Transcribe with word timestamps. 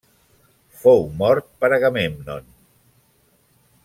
Fou 0.85 1.03
mort 1.19 1.51
per 1.63 1.69
Agamèmnon. 1.79 2.49